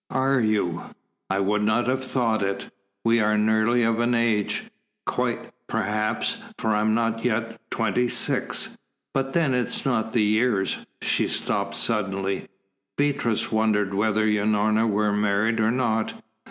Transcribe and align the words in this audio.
"Are 0.09 0.39
you? 0.39 0.81
I 1.29 1.39
would 1.41 1.61
not 1.61 1.85
have 1.85 2.03
thought 2.03 2.41
it 2.41 2.73
we 3.05 3.19
are 3.21 3.37
nearly 3.37 3.83
of 3.83 3.99
an 3.99 4.15
age 4.15 4.63
quite, 5.05 5.51
perhaps, 5.69 6.41
for 6.57 6.71
I 6.71 6.81
am 6.81 6.95
not 6.95 7.23
yet 7.23 7.61
twenty 7.69 8.09
six. 8.09 8.79
But 9.13 9.33
then, 9.33 9.53
it 9.53 9.67
is 9.67 9.85
not 9.85 10.11
the 10.13 10.23
years" 10.23 10.87
She 11.03 11.27
stopped 11.27 11.75
suddenly. 11.75 12.47
Beatrice 12.97 13.51
wondered 13.51 13.93
whether 13.93 14.25
Unorna 14.25 14.89
were 14.89 15.13
married 15.13 15.59
or 15.59 15.69
not. 15.69 16.15